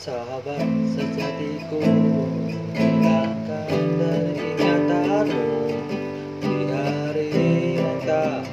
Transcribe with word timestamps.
Sahabat 0.00 0.64
sejatiku 0.96 1.76
Hilangkan 2.72 3.84
dari 4.00 4.32
ingatanmu 4.56 5.52
Di 6.40 6.56
hari 6.72 7.32
yang 7.76 8.00
tak 8.08 8.48